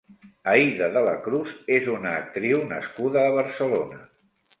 Aida 0.51 0.85
de 0.93 1.03
la 1.07 1.11
Cruz 1.25 1.51
és 1.75 1.89
una 1.97 2.13
actriu 2.21 2.63
nascuda 2.71 3.23
a 3.27 3.35
Barcelona. 3.37 4.01